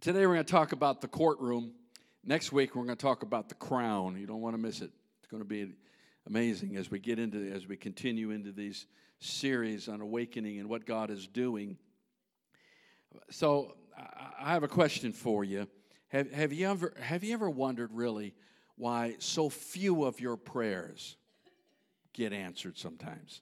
[0.00, 1.72] today we're going to talk about the courtroom.
[2.24, 4.16] Next week we're going to talk about the crown.
[4.18, 4.90] You don't want to miss it.
[5.18, 5.72] It's going to be
[6.26, 8.86] amazing as we get into as we continue into these
[9.20, 11.78] series on awakening and what God is doing.
[13.30, 13.74] So
[14.38, 15.66] I have a question for you.
[16.08, 18.34] Have, have you ever have you ever wondered really
[18.76, 21.16] why so few of your prayers
[22.12, 23.40] get answered sometimes?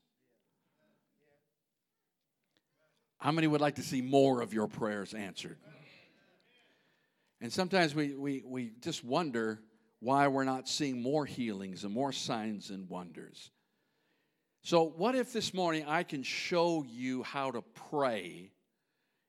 [3.19, 5.57] How many would like to see more of your prayers answered?
[7.45, 9.61] And sometimes we, we, we just wonder
[10.01, 13.51] why we're not seeing more healings and more signs and wonders.
[14.63, 18.51] So, what if this morning I can show you how to pray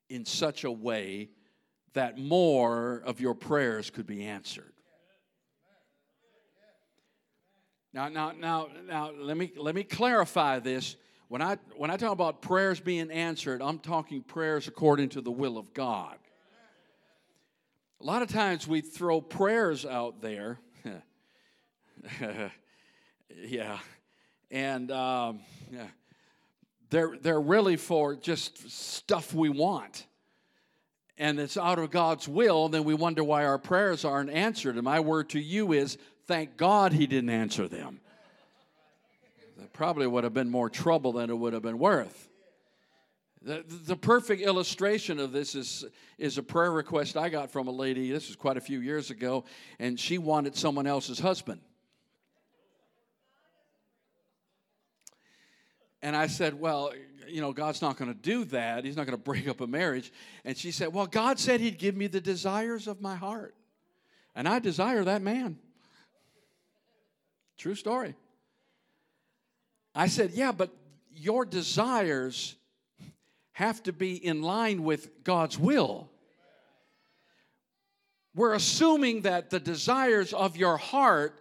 [0.07, 1.31] in such a way
[1.91, 4.71] that more of your prayers could be answered?
[7.91, 10.95] Now, now, now, now, let me let me clarify this.
[11.27, 15.31] When I when I talk about prayers being answered, I'm talking prayers according to the
[15.31, 16.15] will of God.
[18.01, 20.59] A lot of times we throw prayers out there.
[23.35, 23.79] yeah.
[24.51, 25.39] And um,
[25.71, 25.87] yeah.
[26.89, 30.05] they're, they're really for just stuff we want.
[31.17, 34.75] And it's out of God's will, then we wonder why our prayers aren't answered.
[34.75, 38.01] And my word to you is thank God He didn't answer them.
[39.57, 42.27] That probably would have been more trouble than it would have been worth.
[43.45, 45.85] The, the perfect illustration of this is,
[46.17, 48.09] is a prayer request I got from a lady.
[48.09, 49.45] This was quite a few years ago,
[49.77, 51.61] and she wanted someone else's husband.
[56.01, 56.91] And I said, Well,
[57.27, 58.83] you know, God's not going to do that.
[58.83, 60.11] He's not going to break up a marriage.
[60.43, 63.53] And she said, Well, God said He'd give me the desires of my heart.
[64.33, 65.59] And I desire that man.
[67.59, 68.15] True story.
[69.93, 70.75] I said, Yeah, but
[71.13, 72.55] your desires
[73.55, 76.09] have to be in line with God's will.
[78.35, 81.39] We're assuming that the desires of your heart,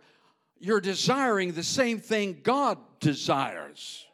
[0.61, 4.07] you're desiring the same thing God desires.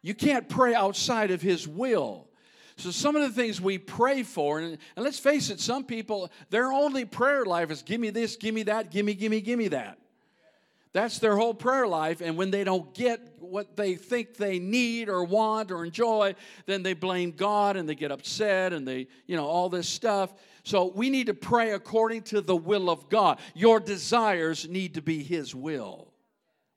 [0.00, 2.28] You can't pray outside of His will.
[2.76, 6.32] So, some of the things we pray for, and, and let's face it, some people,
[6.48, 9.42] their only prayer life is give me this, give me that, give me, give me,
[9.42, 9.98] give me that.
[10.92, 12.20] That's their whole prayer life.
[12.20, 16.34] And when they don't get what they think they need or want or enjoy,
[16.66, 20.34] then they blame God and they get upset and they, you know, all this stuff.
[20.64, 23.40] So we need to pray according to the will of God.
[23.54, 26.12] Your desires need to be His will.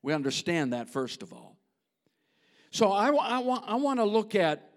[0.02, 1.58] We understand that, first of all.
[2.72, 4.72] So I, I, want, I want to look at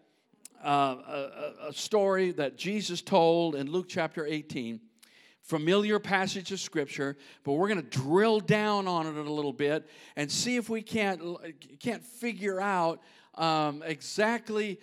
[0.65, 4.81] uh, a, a story that Jesus told in Luke chapter 18
[5.49, 9.89] familiar passage of scripture but we're going to drill down on it a little bit
[10.15, 11.23] and see if we can't
[11.81, 13.01] can't figure out
[13.35, 14.79] um, exactly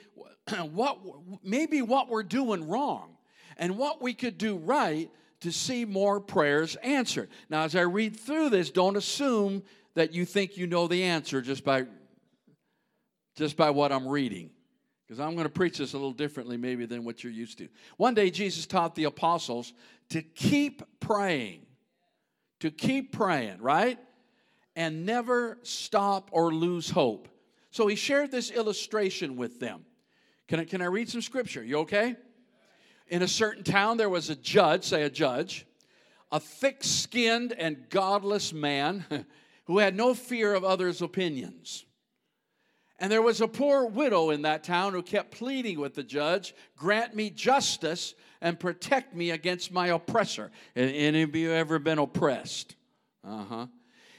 [0.71, 0.97] what
[1.43, 3.15] maybe what we're doing wrong
[3.57, 5.11] and what we could do right
[5.41, 7.29] to see more prayers answered.
[7.47, 9.61] Now as i read through this don't assume
[9.93, 11.85] that you think you know the answer just by
[13.35, 14.49] just by what i'm reading
[15.05, 17.67] because I'm going to preach this a little differently, maybe, than what you're used to.
[17.97, 19.73] One day, Jesus taught the apostles
[20.09, 21.65] to keep praying,
[22.61, 23.99] to keep praying, right?
[24.75, 27.27] And never stop or lose hope.
[27.69, 29.85] So he shared this illustration with them.
[30.47, 31.63] Can I, can I read some scripture?
[31.63, 32.15] You okay?
[33.07, 35.67] In a certain town, there was a judge, say a judge,
[36.31, 39.05] a thick skinned and godless man
[39.65, 41.84] who had no fear of others' opinions.
[42.99, 46.55] And there was a poor widow in that town who kept pleading with the judge,
[46.77, 50.51] grant me justice and protect me against my oppressor.
[50.75, 52.75] Any of you ever been oppressed?
[53.23, 53.67] Uh-huh.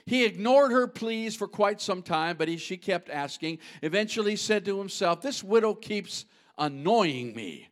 [0.05, 3.59] He ignored her pleas for quite some time, but he, she kept asking.
[3.83, 6.27] Eventually he said to himself, This widow keeps
[6.59, 7.69] annoying me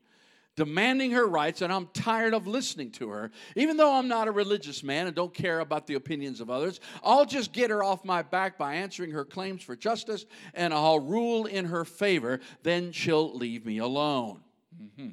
[0.56, 3.30] demanding her rights, and I'm tired of listening to her.
[3.56, 6.80] Even though I'm not a religious man and don't care about the opinions of others,
[7.02, 11.00] I'll just get her off my back by answering her claims for justice, and I'll
[11.00, 12.40] rule in her favor.
[12.62, 14.42] Then she'll leave me alone.
[14.80, 15.10] Mm-hmm.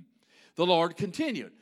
[0.55, 1.53] The Lord continued.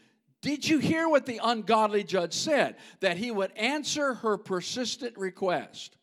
[0.41, 2.75] Did you hear what the ungodly judge said?
[3.01, 5.95] That he would answer her persistent request.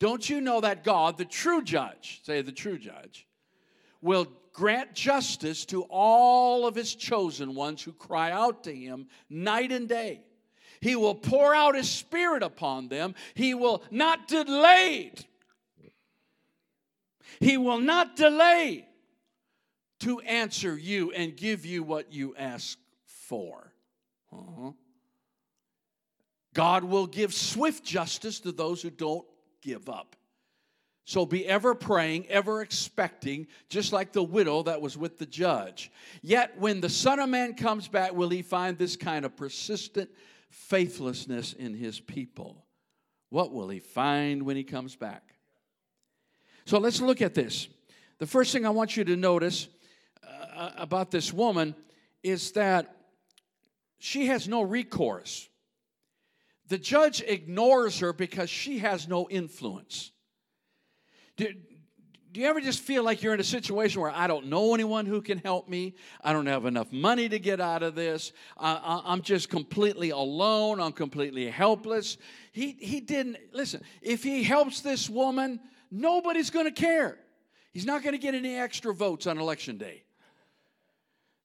[0.00, 3.28] Don't you know that God, the true judge, say the true judge,
[4.00, 9.72] will grant justice to all of his chosen ones who cry out to him night
[9.72, 10.22] and day.
[10.80, 13.14] He will pour out his spirit upon them.
[13.34, 15.12] He will not delay.
[17.40, 18.88] He will not delay
[20.00, 23.72] to answer you and give you what you ask for.
[24.32, 24.72] Uh-huh.
[26.54, 29.24] God will give swift justice to those who don't
[29.62, 30.16] give up.
[31.04, 35.90] So be ever praying, ever expecting, just like the widow that was with the judge.
[36.22, 40.10] Yet when the Son of Man comes back, will he find this kind of persistent
[40.48, 42.64] faithlessness in his people?
[43.30, 45.22] What will he find when he comes back?
[46.66, 47.66] So let's look at this.
[48.18, 49.66] The first thing I want you to notice
[50.24, 51.74] uh, about this woman
[52.22, 52.94] is that
[53.98, 55.48] she has no recourse.
[56.68, 60.11] The judge ignores her because she has no influence.
[61.36, 61.48] Do,
[62.32, 65.04] do you ever just feel like you're in a situation where I don't know anyone
[65.04, 65.94] who can help me?
[66.22, 68.32] I don't have enough money to get out of this.
[68.56, 70.80] I, am just completely alone.
[70.80, 72.16] I'm completely helpless.
[72.52, 77.18] He, he didn't, listen, if he helps this woman, nobody's going to care.
[77.72, 80.04] He's not going to get any extra votes on election day.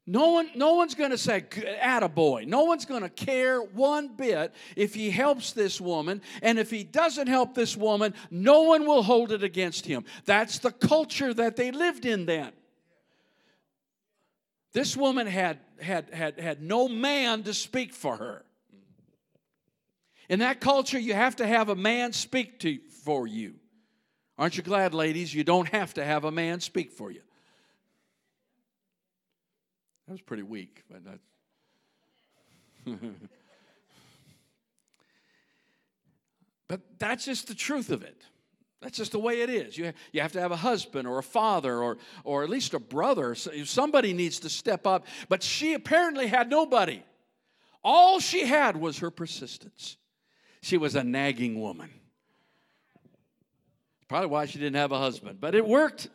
[0.10, 2.48] No, one, no one's going to say, attaboy.
[2.48, 6.22] No one's going to care one bit if he helps this woman.
[6.42, 10.06] And if he doesn't help this woman, no one will hold it against him.
[10.24, 12.54] That's the culture that they lived in then.
[14.72, 18.46] This woman had, had, had, had no man to speak for her.
[20.30, 23.56] In that culture, you have to have a man speak to, for you.
[24.38, 27.22] Aren't you glad, ladies, you don't have to have a man speak for you?
[30.08, 31.20] That was pretty weak, but that.
[36.68, 38.24] but that's just the truth of it.
[38.82, 39.78] That's just the way it is.
[39.78, 42.80] You, you have to have a husband or a father or, or at least a
[42.80, 43.36] brother.
[43.36, 45.08] Somebody needs to step up.
[45.30, 47.04] But she apparently had nobody.
[47.84, 49.98] All she had was her persistence.
[50.62, 51.90] She was a nagging woman.
[54.08, 56.10] Probably why she didn't have a husband, but it worked.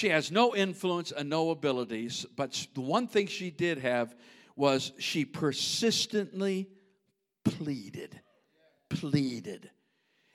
[0.00, 4.16] She has no influence and no abilities, but the one thing she did have
[4.56, 6.70] was she persistently
[7.44, 8.18] pleaded.
[8.88, 9.68] Pleaded.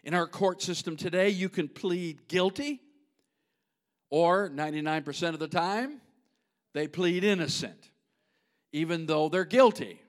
[0.03, 2.79] In our court system today, you can plead guilty,
[4.11, 5.99] or 99% of the time,
[6.75, 7.89] they plead innocent,
[8.71, 9.99] even though they're guilty.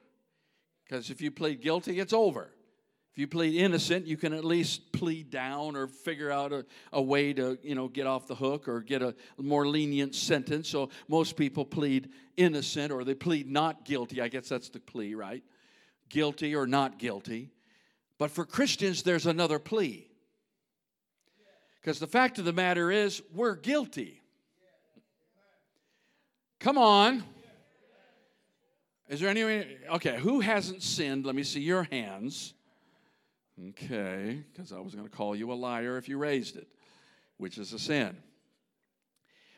[0.84, 2.50] Because if you plead guilty, it's over.
[3.16, 7.00] If you plead innocent, you can at least plead down or figure out a, a
[7.00, 10.68] way to, you know, get off the hook or get a more lenient sentence.
[10.68, 14.20] So most people plead innocent or they plead not guilty.
[14.20, 15.42] I guess that's the plea, right?
[16.10, 17.52] Guilty or not guilty.
[18.18, 20.10] But for Christians, there's another plea.
[21.80, 24.20] Because the fact of the matter is, we're guilty.
[26.60, 27.24] Come on.
[29.08, 29.64] Is there anyone?
[29.94, 31.24] Okay, who hasn't sinned?
[31.24, 32.52] Let me see your hands.
[33.58, 36.68] Okay, because I was going to call you a liar if you raised it,
[37.38, 38.14] which is a sin.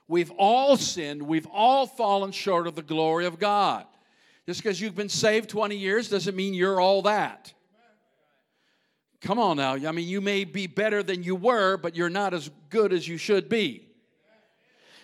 [0.06, 1.20] We've all sinned.
[1.20, 3.86] We've all fallen short of the glory of God.
[4.46, 7.52] Just because you've been saved 20 years doesn't mean you're all that.
[9.20, 9.72] Come on now.
[9.72, 13.06] I mean, you may be better than you were, but you're not as good as
[13.06, 13.84] you should be.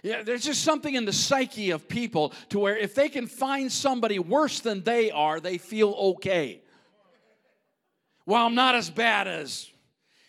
[0.04, 3.72] Yeah, there's just something in the psyche of people to where if they can find
[3.72, 6.63] somebody worse than they are, they feel okay
[8.26, 9.70] well, I'm not as bad as,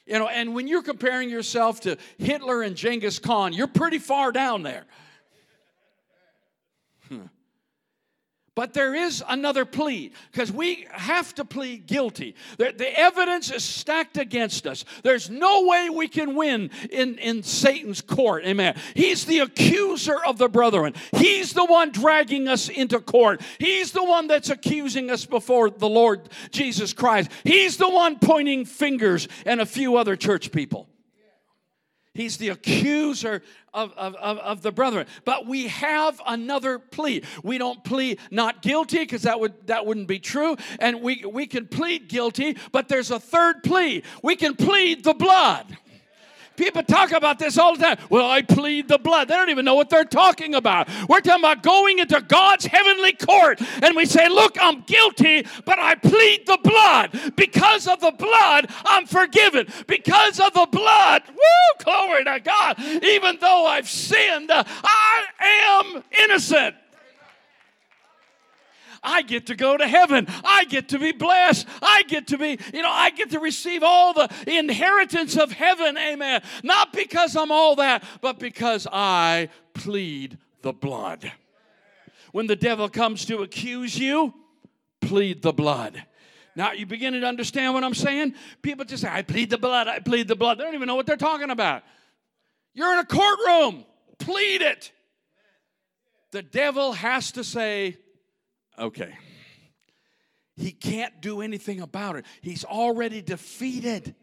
[0.05, 4.31] you know, and when you're comparing yourself to Hitler and Genghis Khan, you're pretty far
[4.31, 4.85] down there.
[7.07, 7.21] Hmm.
[8.55, 12.35] But there is another plea because we have to plead guilty.
[12.57, 14.85] The, the, evidence is stacked against us.
[15.03, 18.45] There's no way we can win in, in Satan's court.
[18.45, 18.77] Amen.
[18.93, 23.41] He's the accuser of the brethren, he's the one dragging us into court.
[23.59, 27.31] He's the one that's accusing us before the Lord Jesus Christ.
[27.43, 30.87] He's the one pointing fingers and a few other church people.
[32.15, 33.43] He's the accuser
[33.73, 35.05] of, of, of, of, the brethren.
[35.25, 37.23] But we have another plea.
[37.43, 40.55] We don't plead not guilty because that, would, that wouldn't be true.
[40.79, 44.03] And we, we can plead guilty, but there's a third plea.
[44.23, 45.77] We can plead the blood.
[46.55, 47.97] People talk about this all the time.
[48.09, 49.27] Well, I plead the blood.
[49.27, 50.87] They don't even know what they're talking about.
[51.09, 55.79] We're talking about going into God's heavenly court and we say, Look, I'm guilty, but
[55.79, 57.35] I plead the blood.
[57.35, 59.67] Because of the blood, I'm forgiven.
[59.87, 62.79] Because of the blood, woo, glory to God.
[63.03, 66.75] Even though I've sinned, I am innocent.
[69.05, 70.27] I get to go to heaven.
[70.43, 71.67] I get to be blessed.
[71.81, 75.97] I get to be, you know, I get to receive all the inheritance of heaven.
[75.97, 76.41] Amen.
[76.63, 81.31] Not because I'm all that, but because I plead the blood.
[82.31, 84.33] When the devil comes to accuse you,
[84.99, 86.03] plead the blood.
[86.55, 88.33] Now, you beginning to understand what I'm saying?
[88.61, 90.57] People just say, I plead the blood, I plead the blood.
[90.57, 91.83] They don't even know what they're talking about.
[92.73, 93.85] You're in a courtroom,
[94.19, 94.91] plead it.
[96.31, 97.97] The devil has to say,
[98.77, 99.13] Okay.
[100.57, 102.25] he can't do anything about it.
[102.41, 104.15] He's already defeated.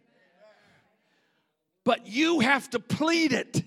[1.84, 3.62] But you have to plead it.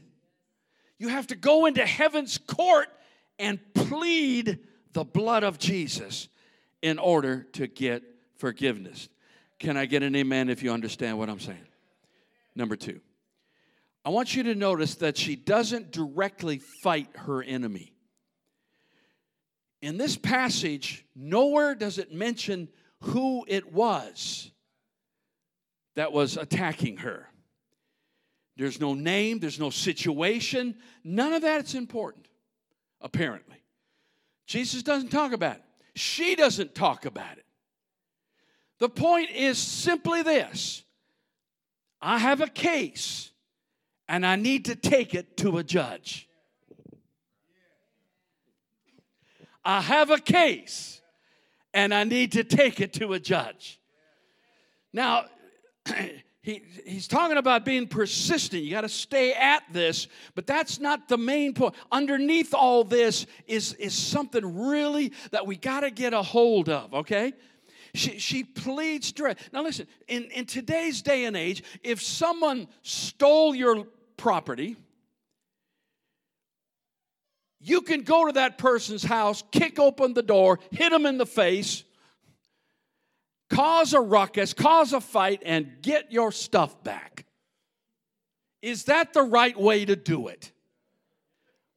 [0.97, 2.87] You have to go into heaven's court
[3.37, 4.59] and plead
[4.93, 6.29] the blood of Jesus
[6.81, 8.03] in order to get
[8.37, 9.09] forgiveness.
[9.59, 11.67] Can I get an amen if you understand what I'm saying?
[12.55, 13.01] Number two,
[14.05, 17.94] I want you to notice that she doesn't directly fight her enemy.
[19.85, 22.69] In this passage, nowhere does it mention
[23.01, 24.49] who it was
[25.93, 27.29] that was attacking her.
[28.57, 30.73] There's no name, there's no situation,
[31.03, 32.27] none of that's important,
[32.99, 33.57] apparently.
[34.47, 35.63] Jesus doesn't talk about it,
[35.93, 37.45] she doesn't talk about it.
[38.79, 40.83] The point is simply this
[42.01, 43.29] I have a case
[44.07, 46.27] and I need to take it to a judge.
[49.65, 51.01] I have a case
[51.73, 53.79] and I need to take it to a judge.
[54.93, 55.25] Now,
[56.41, 58.61] he, he's talking about being persistent.
[58.61, 61.73] You got to stay at this, but that's not the main point.
[61.91, 66.93] Underneath all this is, is something really that we got to get a hold of,
[66.93, 67.33] okay?
[67.95, 69.51] She, she pleads direct.
[69.51, 74.75] Now, listen, in, in today's day and age, if someone stole your property,
[77.65, 81.25] you can go to that person's house, kick open the door, hit them in the
[81.25, 81.83] face,
[83.49, 87.25] cause a ruckus, cause a fight, and get your stuff back.
[88.61, 90.51] Is that the right way to do it?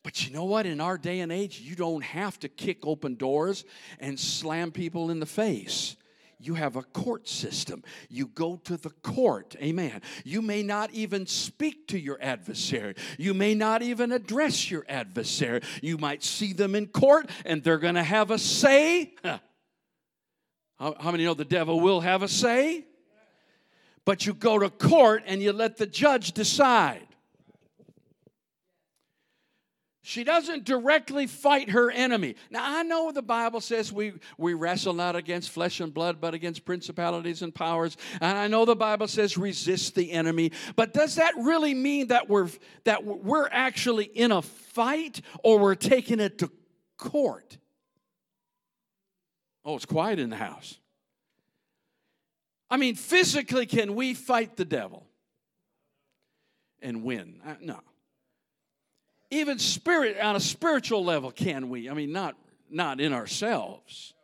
[0.05, 0.67] But you know what?
[0.67, 3.65] In our day and age, you don't have to kick open doors
[3.99, 5.97] and slam people in the face
[6.41, 7.83] you have a court system.
[8.09, 9.57] You go to the court.
[9.61, 10.01] Amen.
[10.25, 12.95] You may not even speak to your adversary.
[13.19, 15.63] You may not even address your adversary.
[15.83, 19.15] You might see them in court and they're going to have a say.
[20.79, 22.85] How, many know the devil will have a say?
[24.05, 27.08] But you go to court and you let the judge decide.
[30.09, 32.37] She doesn't directly fight her enemy.
[32.49, 36.33] Now, I know the Bible says we, we wrestle not against flesh and blood, but
[36.33, 37.95] against principalities and powers.
[38.23, 40.53] And I know the Bible says resist the enemy.
[40.77, 42.49] But does that really mean that we're,
[42.85, 46.51] that we're actually in a fight or we're taking it to
[46.97, 47.59] court?
[49.63, 50.79] Oh, it's quiet in the house.
[52.71, 55.07] I mean, physically, can we fight the devil
[56.81, 57.43] and win?
[57.47, 57.81] Uh, no
[59.31, 61.89] even spirit on a spiritual level can we?
[61.89, 62.37] I mean not
[62.71, 64.15] not in ourselves.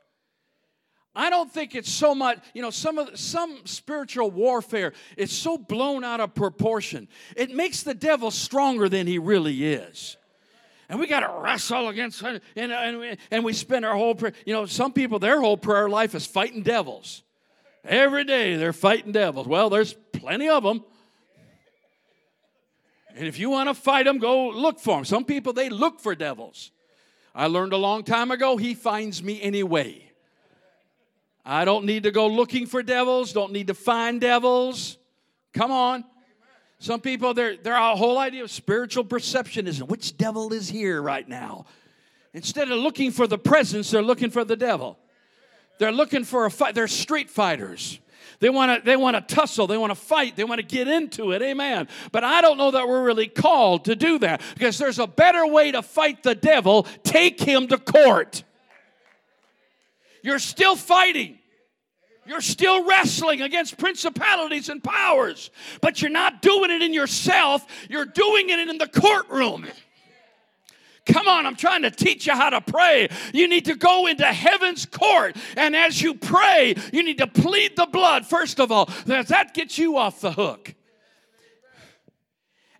[1.17, 5.59] I don't think it's so much you know some of some spiritual warfare it's so
[5.59, 7.09] blown out of proportion.
[7.37, 10.17] It makes the devil stronger than he really is.
[10.89, 14.33] And we got to wrestle against and, and, we, and we spend our whole prayer
[14.45, 17.23] you know some people their whole prayer life is fighting devils.
[17.85, 19.47] Every day they're fighting devils.
[19.47, 20.85] Well there's plenty of them
[23.15, 25.05] and if you want to fight them, go look for them.
[25.05, 26.73] Some people, they look for devils.
[27.35, 30.11] I learned a long time ago, he finds me anyway.
[31.45, 34.99] I don't need to go looking for devils, don't need to find devils.
[35.53, 36.05] Come on.
[36.79, 41.27] Some people, their, their whole idea of spiritual perception is which devil is here right
[41.29, 41.67] now?
[42.33, 44.99] Instead of looking for the presence, they're looking for the devil.
[45.79, 46.75] They're looking for a fight.
[46.75, 48.01] They're street fighters.
[48.41, 50.89] They want to they want to tussle, they want to fight, they want to get
[50.89, 51.43] into it.
[51.43, 51.89] Amen.
[52.13, 55.47] But I don't know that we're really called to do that because there's a better
[55.47, 56.87] way to fight the devil.
[57.03, 58.45] Take him to court.
[60.23, 61.39] You're still fighting.
[62.27, 65.51] You're still wrestling against principalities and powers,
[65.83, 67.67] but you're not doing it in yourself.
[67.91, 69.67] You're doing it in the courtroom.
[71.07, 73.09] Come on, I'm trying to teach you how to pray.
[73.35, 75.37] You need to go into heaven's court.
[75.57, 78.87] And as you pray, you need to plead the blood, first of all.
[79.07, 80.75] That, gets you off the hook.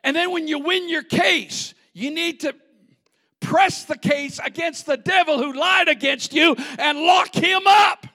[0.03, 2.55] And then when you win your case, you need to
[3.41, 8.07] press the case against the devil who lied against you and lock him up.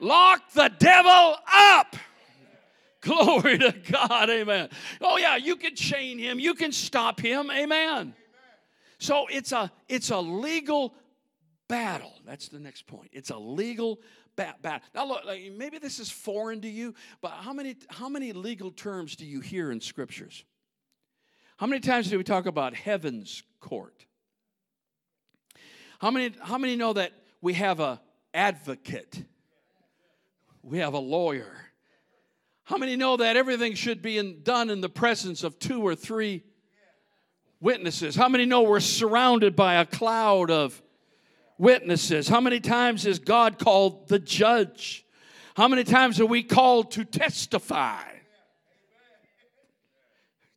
[0.00, 1.96] Lock the devil up.
[3.02, 4.68] Glory to God, amen.
[5.00, 8.14] Oh yeah, you can chain him, you can stop him, amen.
[8.98, 10.94] So it's a it's a legal
[11.68, 12.14] battle.
[12.24, 13.10] That's the next point.
[13.12, 14.00] It's a legal
[14.36, 14.86] bat, battle.
[14.94, 18.70] Now look, like, maybe this is foreign to you, but how many how many legal
[18.70, 20.44] terms do you hear in scriptures?
[21.56, 24.06] How many times do we talk about heaven's court?
[25.98, 28.00] How many how many know that we have a
[28.32, 29.24] advocate?
[30.62, 31.52] We have a lawyer.
[32.72, 35.94] How many know that everything should be in, done in the presence of two or
[35.94, 36.42] three
[37.60, 38.16] witnesses?
[38.16, 40.80] How many know we're surrounded by a cloud of
[41.58, 42.28] Witnesses.
[42.28, 45.04] How many times is God called the judge?
[45.54, 48.02] How many times are we called to testify?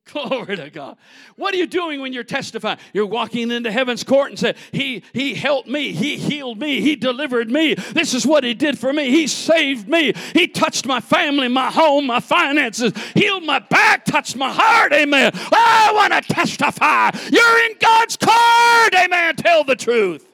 [0.12, 0.98] Glory to God.
[1.36, 2.78] What are you doing when you're testifying?
[2.94, 6.96] You're walking into heaven's court and say, He He helped me, He healed me, He
[6.96, 7.74] delivered me.
[7.74, 9.10] This is what He did for me.
[9.10, 10.14] He saved me.
[10.34, 14.94] He touched my family, my home, my finances, healed my back, touched my heart.
[14.94, 15.32] Amen.
[15.34, 17.10] Oh, I want to testify.
[17.32, 18.94] You're in God's court.
[18.94, 19.36] Amen.
[19.38, 20.28] Tell the truth.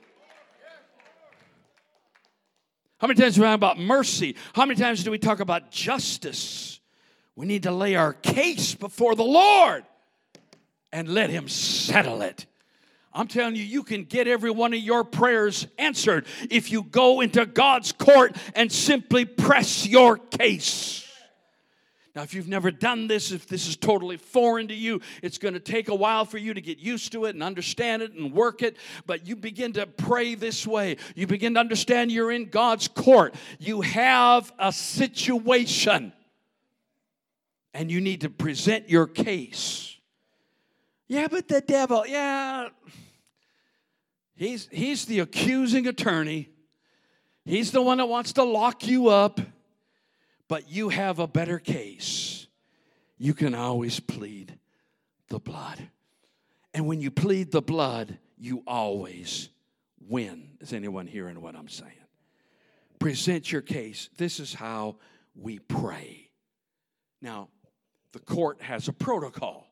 [2.97, 4.35] How many times do we talk about mercy?
[4.53, 6.80] How many times do we talk about justice?
[7.41, 9.83] We need to lay our case before the Lord
[10.91, 12.45] and let Him settle it.
[13.15, 17.19] I'm telling you, you can get every one of your prayers answered if you go
[17.19, 21.03] into God's court and simply press your case.
[22.15, 25.55] Now, if you've never done this, if this is totally foreign to you, it's going
[25.55, 28.33] to take a while for you to get used to it and understand it and
[28.33, 28.77] work it.
[29.07, 30.97] But you begin to pray this way.
[31.15, 33.33] You begin to understand you're in God's court.
[33.57, 36.13] You have a situation
[37.73, 39.97] and you need to present your case.
[41.07, 42.69] Yeah, but the devil, yeah.
[44.35, 46.49] He's, he's the accusing attorney.
[47.45, 49.39] He's the one that wants to lock you up,
[50.47, 52.47] but you have a better case.
[53.17, 54.57] You can always plead
[55.29, 55.79] the blood.
[56.73, 59.49] And when you plead the blood, you always
[60.07, 60.51] win.
[60.59, 61.91] Is anyone hearing what I'm saying?
[62.99, 64.09] Present your case.
[64.17, 64.97] This is how
[65.35, 66.29] we pray.
[67.21, 67.49] Now,
[68.13, 69.67] the court has a protocol.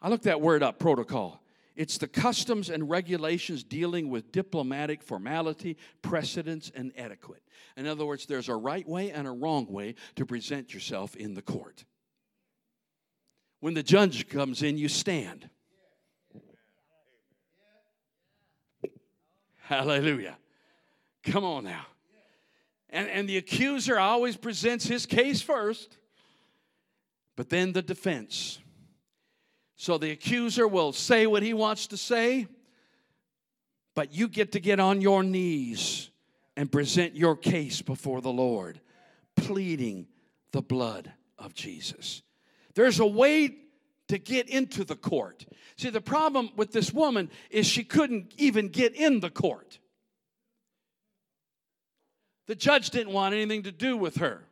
[0.00, 1.42] I looked that word up protocol.
[1.74, 7.42] It's the customs and regulations dealing with diplomatic formality, precedence, and etiquette.
[7.76, 11.34] In other words, there's a right way and a wrong way to present yourself in
[11.34, 11.84] the court.
[13.60, 15.50] When the judge comes in, you stand.
[19.58, 20.38] Hallelujah.
[21.24, 21.84] Come on now.
[22.88, 25.98] And, and the accuser always presents his case first
[27.36, 28.58] but then the defense.
[29.76, 32.46] So the accuser will say what he wants to say,
[33.94, 36.10] but you get to get on your knees
[36.56, 38.80] and present your case before the Lord,
[39.36, 40.06] pleading
[40.52, 42.22] the blood of Jesus.
[42.74, 43.54] There's a way
[44.08, 45.44] to get into the court.
[45.76, 49.78] See, the problem with this woman is she couldn't even get in the court.
[52.46, 54.45] The judge didn't want anything to do with her.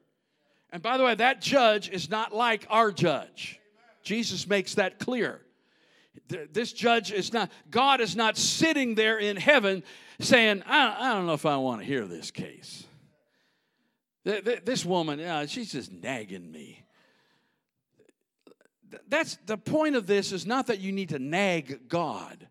[0.75, 3.61] And by the way, that judge is not like our judge.
[4.03, 5.41] Jesus makes that clear.
[6.53, 9.85] This judge is not, God is not sitting there in heaven
[10.19, 12.83] saying, I, I don't know if I want to hear this case.
[14.25, 16.85] This woman, she's just nagging me.
[19.07, 22.49] That's the point of this is not that you need to nag God.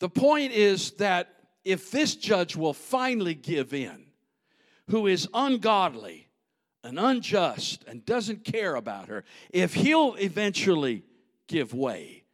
[0.00, 1.28] The point is that
[1.64, 4.06] if this judge will finally give in,
[4.90, 6.23] who is ungodly,
[6.84, 11.02] and unjust and doesn't care about her, if he'll eventually
[11.48, 12.24] give way,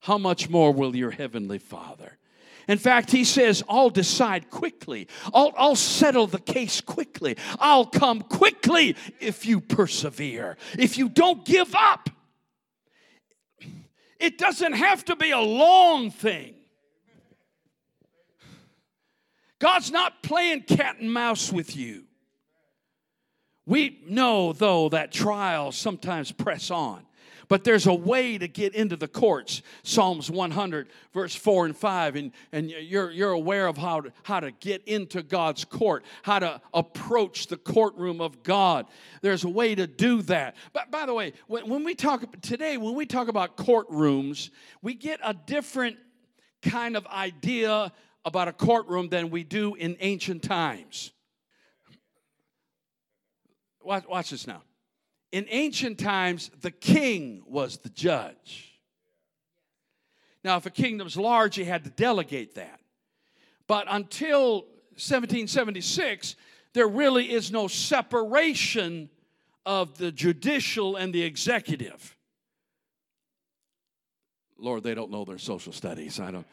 [0.00, 2.16] how much more will your heavenly Father?
[2.66, 5.08] In fact, he says, I'll decide quickly.
[5.34, 7.36] I'll, I'll settle the case quickly.
[7.58, 12.10] I'll come quickly if you persevere, if you don't give up.
[14.18, 16.54] It doesn't have to be a long thing.
[19.58, 22.04] God's not playing cat and mouse with you.
[23.66, 27.04] We know, though, that trials sometimes press on.
[27.50, 29.62] But there's a way to get into the courts.
[29.82, 32.14] Psalms 100, verse 4 and 5.
[32.14, 36.38] And, and you're, you're aware of how to, how to get into God's court, how
[36.38, 38.86] to approach the courtroom of God.
[39.20, 40.54] There's a way to do that.
[40.72, 44.94] But by the way, when, when we talk today, when we talk about courtrooms, we
[44.94, 45.96] get a different
[46.62, 47.92] kind of idea
[48.24, 51.10] about a courtroom than we do in ancient times.
[53.90, 54.62] Watch, watch this now.
[55.32, 58.80] In ancient times, the king was the judge.
[60.44, 62.78] Now, if a kingdom kingdom's large, he had to delegate that.
[63.66, 64.60] But until
[64.94, 66.36] 1776,
[66.72, 69.10] there really is no separation
[69.66, 72.16] of the judicial and the executive.
[74.56, 76.20] Lord, they don't know their social studies.
[76.20, 76.46] I don't.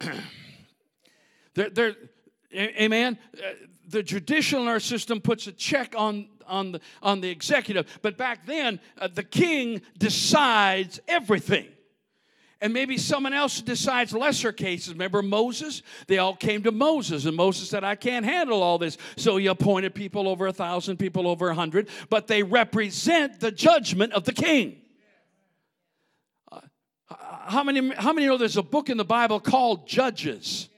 [1.52, 1.96] they're, they're,
[2.54, 3.18] amen.
[3.36, 3.50] Uh,
[3.90, 8.16] The judicial in our system puts a check on, on, the, on the executive, but
[8.16, 11.66] back then, uh, the king decides everything.
[12.60, 14.92] And maybe someone else decides lesser cases.
[14.92, 15.82] Remember Moses?
[16.06, 18.98] They all came to Moses, and Moses said, I can't handle all this.
[19.16, 23.50] So he appointed people over a thousand, people over a hundred, but they represent the
[23.50, 24.76] judgment of the king.
[26.52, 26.60] Uh,
[27.16, 30.68] how many, how many know there's a book in the Bible called Judges?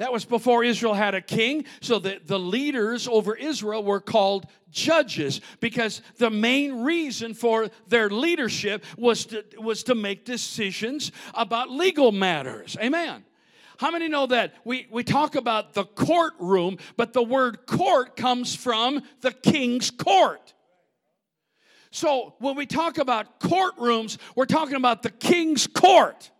[0.00, 1.66] That was before Israel had a king.
[1.82, 8.08] So the, the leaders over Israel were called judges because the main reason for their
[8.08, 12.78] leadership was to, was to make decisions about legal matters.
[12.80, 13.26] Amen.
[13.76, 18.56] How many know that we, we talk about the courtroom, but the word court comes
[18.56, 20.54] from the king's court?
[21.90, 26.30] So when we talk about courtrooms, we're talking about the king's court.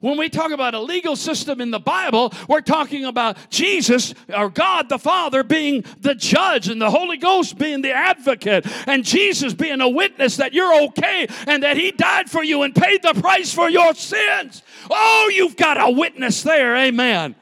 [0.00, 4.48] When we talk about a legal system in the Bible, we're talking about Jesus or
[4.48, 9.52] God the Father being the judge and the Holy Ghost being the advocate and Jesus
[9.52, 13.12] being a witness that you're okay and that He died for you and paid the
[13.12, 14.62] price for your sins.
[14.90, 16.76] Oh, you've got a witness there.
[16.76, 17.34] Amen.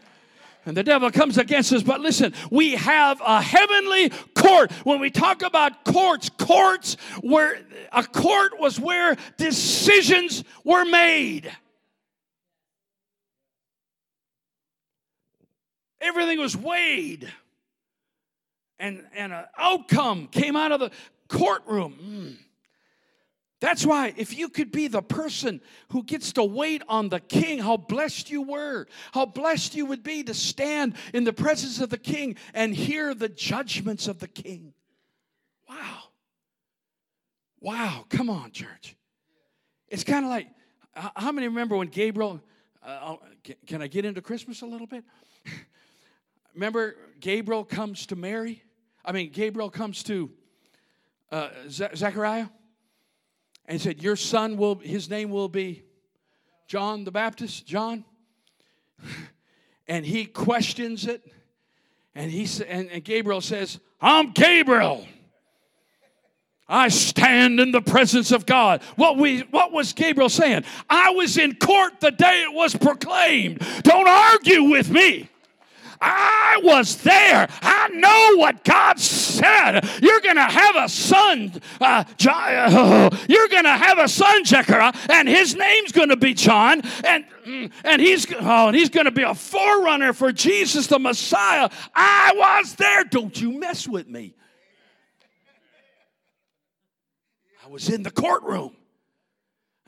[0.66, 1.84] And the devil comes against us.
[1.84, 4.72] But listen, we have a heavenly court.
[4.82, 7.60] When we talk about courts, courts where
[7.92, 11.52] a court was where decisions were made.
[16.00, 17.30] Everything was weighed.
[18.78, 20.90] And, and an outcome came out of the
[21.28, 21.94] courtroom.
[22.00, 22.44] Mm.
[23.60, 27.58] That's why, if you could be the person who gets to wait on the king,
[27.58, 31.90] how blessed you were, how blessed you would be to stand in the presence of
[31.90, 34.74] the king and hear the judgments of the king.
[35.68, 35.98] Wow.
[37.60, 38.04] Wow.
[38.08, 38.94] Come on, church.
[39.88, 40.46] It's kind of like,
[40.94, 42.40] how many remember when Gabriel,
[42.84, 43.16] uh,
[43.66, 45.02] can I get into Christmas a little bit?
[46.58, 48.64] Remember, Gabriel comes to Mary?
[49.04, 50.28] I mean, Gabriel comes to
[51.30, 52.48] uh, Zechariah
[53.66, 55.84] and said, Your son will, his name will be
[56.66, 58.04] John the Baptist, John.
[59.90, 61.22] And he questions it.
[62.14, 65.06] And, he, and, and Gabriel says, I'm Gabriel.
[66.68, 68.82] I stand in the presence of God.
[68.96, 70.64] What, we, what was Gabriel saying?
[70.90, 73.62] I was in court the day it was proclaimed.
[73.82, 75.30] Don't argue with me.
[76.00, 77.48] I was there.
[77.62, 79.88] I know what God said.
[80.00, 84.92] You're going to have a son, uh, John, you're going to have a son, Zechariah,
[85.10, 89.06] and his name's going to be John, and mm, and he's oh, and he's going
[89.06, 91.68] to be a forerunner for Jesus the Messiah.
[91.94, 93.04] I was there.
[93.04, 94.34] Don't you mess with me.
[97.64, 98.77] I was in the courtroom.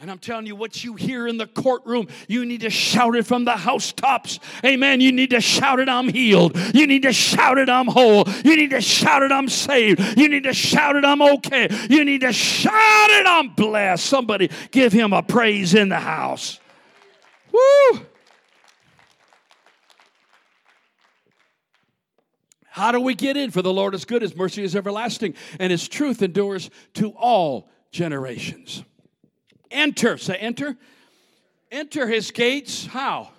[0.01, 3.27] And I'm telling you, what you hear in the courtroom, you need to shout it
[3.27, 4.41] from the housetops.
[4.65, 5.03] Amen.
[5.03, 6.57] You need to shout it, I'm healed.
[6.75, 8.25] You need to shout it, I'm whole.
[8.43, 10.19] You need to shout it, I'm saved.
[10.19, 11.69] You need to shout it, I'm okay.
[11.91, 14.07] You need to shout it, I'm blessed.
[14.07, 16.59] Somebody give him a praise in the house.
[17.53, 18.01] Woo!
[22.71, 23.51] How do we get in?
[23.51, 27.69] For the Lord is good, his mercy is everlasting, and his truth endures to all
[27.91, 28.83] generations.
[29.71, 30.17] Enter.
[30.19, 30.77] Say, enter.
[31.71, 32.87] Enter his gates.
[32.87, 33.31] How?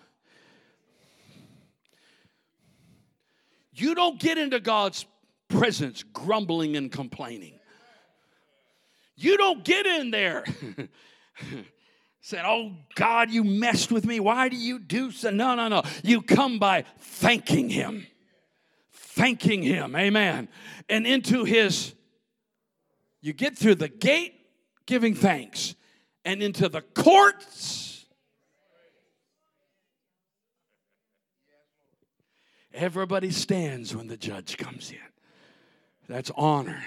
[3.74, 5.06] You don't get into God's
[5.48, 7.60] presence grumbling and complaining.
[9.16, 10.46] You don't get in there
[12.22, 14.20] saying, Oh God, you messed with me.
[14.20, 15.30] Why do you do so?
[15.30, 15.84] No, no, no.
[16.04, 18.08] You come by thanking Him.
[18.92, 19.96] Thanking Him.
[19.96, 20.48] Amen.
[20.90, 21.94] And into His,
[23.22, 24.34] you get through the gate
[24.86, 25.76] giving thanks
[26.26, 28.06] and into the courts.
[32.74, 34.98] Everybody stands when the judge comes in.
[36.08, 36.84] That's honor.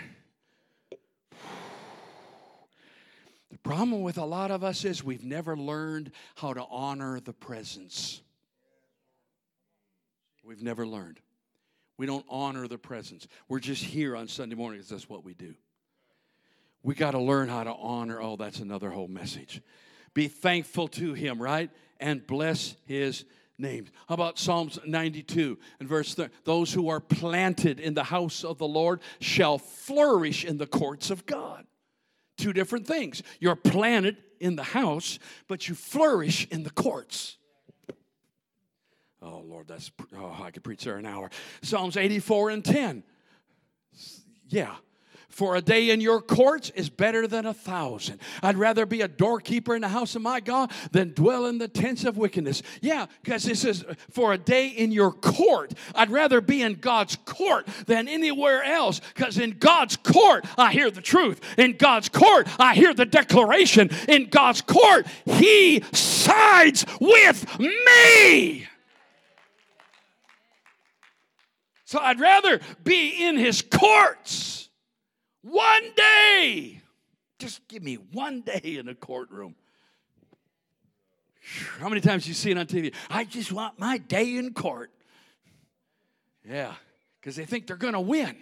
[3.51, 7.33] The problem with a lot of us is we've never learned how to honor the
[7.33, 8.21] presence.
[10.43, 11.21] We've never learned.
[11.97, 13.29] We don't honor the presence.
[13.49, 14.89] We're just here on Sunday mornings.
[14.89, 15.55] That's what we do.
[16.85, 18.21] We got to learn how to honor.
[18.21, 19.63] Oh, that's another whole message.
[20.13, 21.71] Be thankful to Him, right?
[21.99, 23.25] And bless His
[23.59, 23.87] name.
[24.07, 26.29] How about Psalms 92 and verse 3?
[26.45, 31.11] Those who are planted in the house of the Lord shall flourish in the courts
[31.11, 31.65] of God.
[32.37, 33.23] Two different things.
[33.41, 35.19] You're planted in the house,
[35.49, 37.39] but you flourish in the courts.
[39.23, 41.31] Oh, Lord, that's, oh, I could preach there an hour.
[41.63, 43.03] Psalms 84 and 10.
[44.49, 44.75] Yeah,
[45.35, 48.21] for a day in your courts is better than a thousand.
[48.41, 51.67] I'd rather be a doorkeeper in the house of my God than dwell in the
[51.67, 52.63] tents of wickedness.
[52.81, 55.75] Yeah, because this says, for a day in your court.
[55.93, 60.89] I'd rather be in God's court than anywhere else because in God's court, I hear
[60.89, 61.41] the truth.
[61.59, 63.91] In God's court, I hear the declaration.
[64.07, 68.69] In God's court, He sides with me.
[71.87, 74.65] So I'd rather be in His courts
[75.45, 76.81] one day.
[77.39, 79.55] Just give me one day in a courtroom.
[81.79, 82.95] How many times you see it on TV?
[83.11, 84.91] I just want my day in court.
[86.49, 86.73] Yeah,
[87.21, 88.37] because they think they're going to win.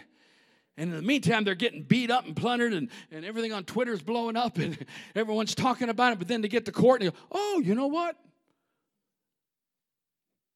[0.76, 3.92] And in the meantime, they're getting beat up and plundered, and, and everything on Twitter
[3.92, 4.78] is blowing up, and
[5.14, 6.18] everyone's talking about it.
[6.18, 8.16] But then they get to court and they go, oh, you know what?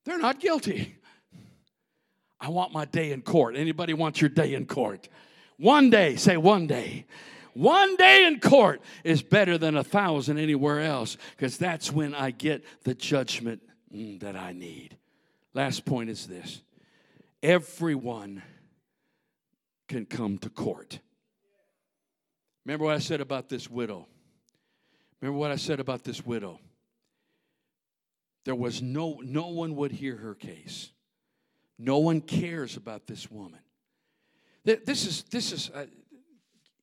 [0.05, 0.97] They're not guilty.
[2.41, 3.57] I want my day in court.
[3.57, 5.09] Anybody want your day in court?
[5.59, 7.07] One day, say one day.
[7.55, 12.31] One day in court is better than a thousand anywhere else because that's when I
[12.31, 13.63] get the judgment
[13.95, 14.97] mm, that I need.
[15.55, 16.61] Last point is this
[17.43, 18.43] everyone
[19.89, 20.99] can come to court.
[22.67, 24.07] Remember what I said about this widow?
[25.21, 26.61] Remember what I said about this widow?
[28.45, 30.91] There was no, no one would hear her case.
[31.79, 33.61] No one cares about this woman.
[34.67, 35.87] This is, this is, uh,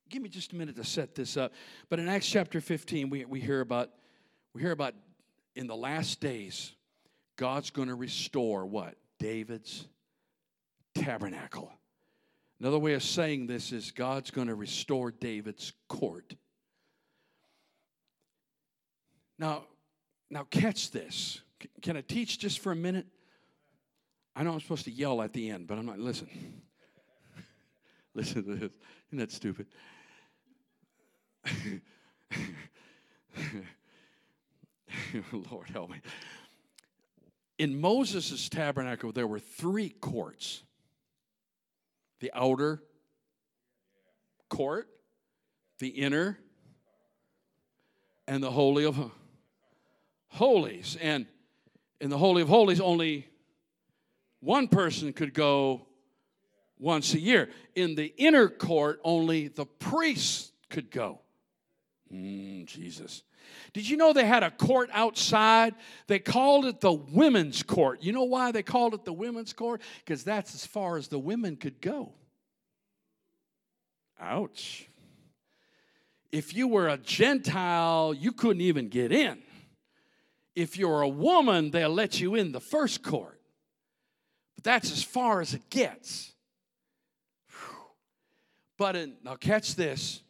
[0.08, 1.52] give me just a minute to set this up.
[1.90, 3.90] But in Acts chapter 15, we, we hear about,
[4.54, 4.94] we hear about
[5.54, 6.72] in the last days,
[7.36, 8.94] God's going to restore what?
[9.18, 9.86] David's
[10.94, 11.70] tabernacle.
[12.58, 16.34] Another way of saying this is God's going to restore David's court.
[19.38, 19.64] Now,
[20.30, 21.42] now catch this.
[21.82, 23.06] Can I teach just for a minute?
[24.34, 25.98] I know I'm supposed to yell at the end, but I'm not.
[25.98, 26.62] Listen.
[28.16, 28.72] listen to this.
[29.08, 29.66] Isn't that stupid?
[35.32, 36.00] Lord help me.
[37.58, 40.62] In Moses' tabernacle, there were three courts
[42.20, 42.82] the outer
[44.48, 44.88] court,
[45.78, 46.38] the inner,
[48.26, 49.10] and the Holy of
[50.28, 50.96] Holies.
[51.02, 51.26] And
[52.00, 53.28] in the Holy of Holies, only
[54.40, 55.86] one person could go
[56.84, 57.48] once a year.
[57.74, 61.20] In the inner court, only the priests could go.
[62.12, 63.22] Mm, Jesus.
[63.72, 65.74] Did you know they had a court outside?
[66.06, 68.02] They called it the women's court.
[68.02, 69.80] You know why they called it the women's court?
[70.04, 72.12] Because that's as far as the women could go.
[74.20, 74.88] Ouch.
[76.30, 79.38] If you were a Gentile, you couldn't even get in.
[80.54, 83.40] If you're a woman, they'll let you in the first court.
[84.54, 86.33] But that's as far as it gets.
[88.84, 90.20] But in, now catch this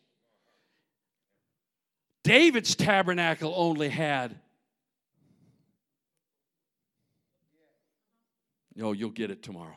[2.23, 4.39] David's tabernacle only had.
[8.77, 9.75] No, you'll get it tomorrow.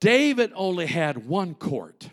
[0.00, 2.10] David only had one court.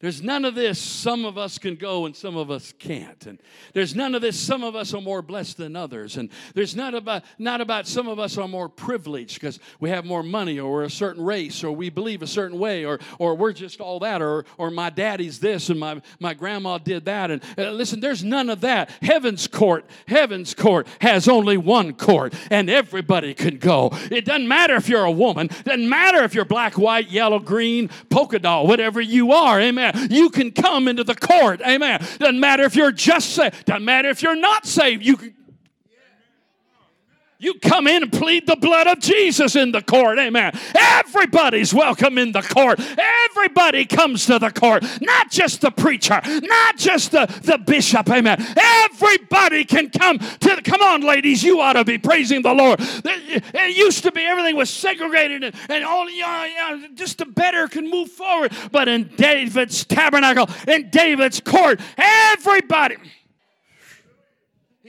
[0.00, 3.26] There's none of this, some of us can go and some of us can't.
[3.26, 3.38] And
[3.74, 6.16] there's none of this, some of us are more blessed than others.
[6.16, 10.06] And there's not about, not about some of us are more privileged because we have
[10.06, 13.34] more money or we're a certain race or we believe a certain way or, or
[13.34, 17.30] we're just all that or, or my daddy's this and my, my grandma did that.
[17.30, 18.88] And uh, listen, there's none of that.
[19.02, 23.90] Heaven's court, heaven's court has only one court and everybody can go.
[24.10, 27.90] It doesn't matter if you're a woman, doesn't matter if you're black, white, yellow, green,
[28.08, 29.60] polka dot, whatever you are.
[29.60, 29.89] Amen.
[30.10, 31.60] You can come into the court.
[31.62, 32.04] Amen.
[32.18, 33.64] Doesn't matter if you're just saved.
[33.64, 35.04] Doesn't matter if you're not saved.
[35.04, 35.34] You can
[37.40, 40.18] you come in and plead the blood of Jesus in the court.
[40.18, 40.52] Amen.
[40.74, 42.78] Everybody's welcome in the court.
[43.30, 44.84] Everybody comes to the court.
[45.00, 48.10] Not just the preacher, not just the, the bishop.
[48.10, 48.44] Amen.
[48.56, 51.42] Everybody can come to the, come on, ladies.
[51.42, 52.78] You ought to be praising the Lord.
[52.80, 58.10] It used to be everything was segregated and, and know, just the better can move
[58.10, 58.52] forward.
[58.70, 62.96] But in David's tabernacle, in David's court, everybody.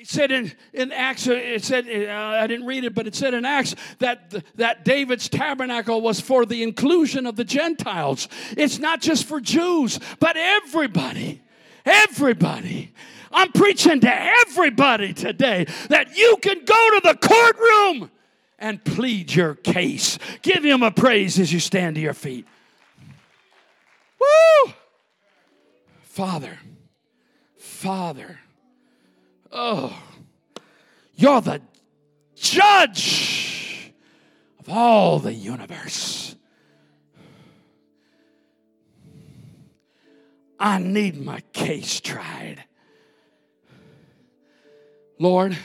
[0.02, 3.14] He said in, in Acts, uh, it said, uh, I didn't read it, but it
[3.14, 8.28] said in Acts that, that David's tabernacle was for the inclusion of the Gentiles.
[8.58, 11.44] It's not just for Jews, but everybody.
[11.86, 12.96] Everybody.
[13.32, 18.10] I'm preaching to everybody today that you can go to the courtroom
[18.58, 20.18] and plead your case.
[20.42, 22.48] Give him a praise as you stand to your feet.
[24.20, 24.74] Woo!
[26.02, 26.58] Father,
[27.60, 28.40] Father.
[29.52, 29.98] Oh,
[31.16, 31.62] you're the
[32.36, 33.94] judge
[34.60, 36.36] of all the universe.
[40.60, 42.64] I need my case tried.
[45.20, 45.58] Lord,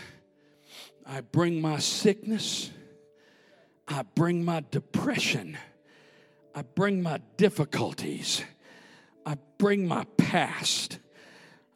[1.07, 2.71] I bring my sickness,
[3.87, 5.57] I bring my depression,
[6.55, 8.43] I bring my difficulties,
[9.25, 10.99] I bring my past.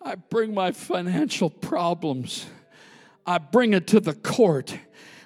[0.03, 2.47] I bring my financial problems.
[3.27, 4.77] I bring it to the court.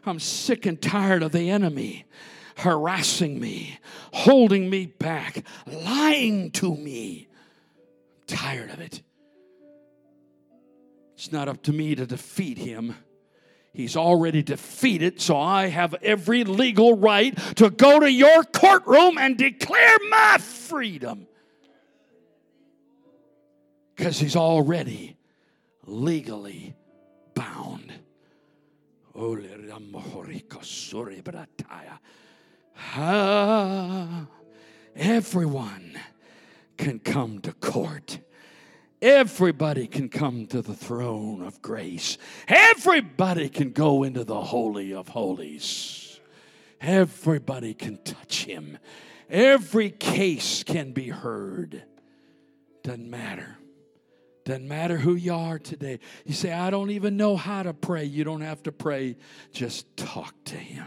[0.05, 2.07] I'm sick and tired of the enemy
[2.57, 3.79] harassing me,
[4.13, 7.29] holding me back, lying to me.
[8.17, 9.03] I'm tired of it.
[11.15, 12.97] It's not up to me to defeat him.
[13.73, 19.37] He's already defeated, so I have every legal right to go to your courtroom and
[19.37, 21.27] declare my freedom.
[23.95, 25.17] Because he's already
[25.87, 26.75] legally
[27.35, 27.93] bound.
[32.77, 34.27] Ah,
[34.97, 35.99] everyone
[36.77, 38.19] can come to court.
[39.01, 42.19] Everybody can come to the throne of grace.
[42.49, 46.21] Everybody can go into the Holy of Holies.
[46.81, 48.79] Everybody can touch him.
[49.31, 51.85] Every case can be heard.
[52.83, 53.59] Doesn't matter.
[54.45, 56.01] Doesn't matter who you are today.
[56.27, 58.05] You say, I don't even know how to pray.
[58.05, 59.17] You don't have to pray.
[59.53, 60.87] Just talk to him.